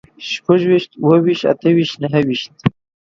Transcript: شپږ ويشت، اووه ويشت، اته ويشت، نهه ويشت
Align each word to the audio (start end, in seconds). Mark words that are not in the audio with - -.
شپږ 0.31 0.61
ويشت، 0.69 0.91
اووه 1.01 1.17
ويشت، 1.23 1.43
اته 1.51 1.67
ويشت، 1.75 1.95
نهه 2.03 2.19
ويشت 2.27 2.53